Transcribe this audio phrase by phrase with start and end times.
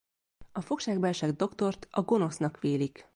[0.51, 3.09] A fogságba esett Doktort a Gonosznak vélik.